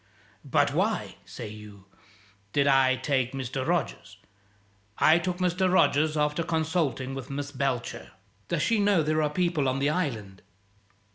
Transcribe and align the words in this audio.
But 0.43 0.73
why 0.73 1.17
(say 1.25 1.47
you) 1.49 1.85
did 2.53 2.65
I 2.65 2.95
take 2.95 3.33
Mr. 3.33 3.63
Rogers? 3.67 4.17
I 4.97 5.19
took 5.19 5.37
Mr. 5.37 5.71
Rogers, 5.71 6.17
after 6.17 6.41
consulting 6.41 7.13
with 7.13 7.29
Miss 7.29 7.51
Belcher" 7.51 8.09
"Does 8.49 8.63
she 8.63 8.79
know 8.79 9.03
there 9.03 9.21
are 9.21 9.29
people 9.29 9.69
on 9.69 9.77
the 9.77 9.91
island?" 9.91 10.41